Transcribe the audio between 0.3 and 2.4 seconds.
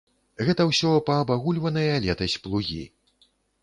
Гэта ўсё паабагульваныя летась